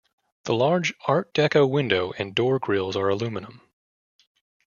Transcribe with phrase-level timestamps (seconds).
[0.45, 3.61] The large Art Deco window and door grilles are aluminum.